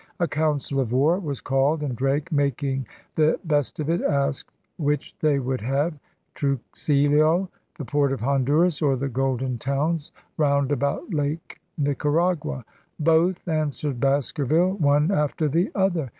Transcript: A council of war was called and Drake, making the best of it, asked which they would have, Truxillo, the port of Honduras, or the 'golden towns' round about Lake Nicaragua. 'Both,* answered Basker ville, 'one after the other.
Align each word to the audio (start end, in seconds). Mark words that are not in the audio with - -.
A 0.19 0.27
council 0.27 0.79
of 0.79 0.91
war 0.93 1.19
was 1.19 1.41
called 1.41 1.83
and 1.83 1.95
Drake, 1.95 2.31
making 2.31 2.87
the 3.13 3.39
best 3.45 3.79
of 3.79 3.87
it, 3.87 4.01
asked 4.01 4.49
which 4.77 5.15
they 5.19 5.37
would 5.37 5.61
have, 5.61 5.99
Truxillo, 6.33 7.49
the 7.77 7.85
port 7.85 8.11
of 8.11 8.21
Honduras, 8.21 8.81
or 8.81 8.95
the 8.95 9.07
'golden 9.09 9.59
towns' 9.59 10.11
round 10.37 10.71
about 10.71 11.13
Lake 11.13 11.59
Nicaragua. 11.77 12.65
'Both,* 12.99 13.47
answered 13.47 13.99
Basker 13.99 14.45
ville, 14.47 14.73
'one 14.73 15.11
after 15.11 15.47
the 15.47 15.69
other. 15.75 16.09